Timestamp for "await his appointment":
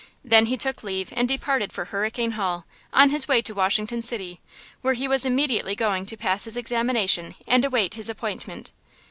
7.63-8.71